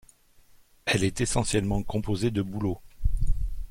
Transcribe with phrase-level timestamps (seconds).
[0.85, 2.81] Elle est essentiellement composée de bouleau.